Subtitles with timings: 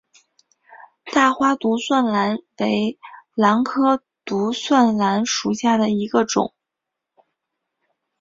[1.13, 2.97] 大花独蒜兰为
[3.35, 6.55] 兰科独蒜兰属下的一个种。